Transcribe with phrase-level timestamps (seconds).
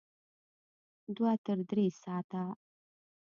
[1.15, 2.43] دوه تر درې ساعته